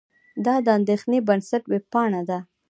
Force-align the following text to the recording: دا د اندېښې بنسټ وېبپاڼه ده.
دا 0.45 0.55
د 0.65 0.67
اندېښې 0.77 1.17
بنسټ 1.27 1.63
وېبپاڼه 1.71 2.21
ده. 2.29 2.39